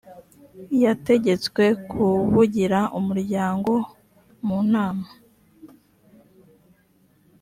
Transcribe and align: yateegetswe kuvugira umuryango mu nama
yateegetswe 0.83 1.63
kuvugira 1.89 2.79
umuryango 2.99 3.73
mu 4.45 4.59
nama 4.71 5.07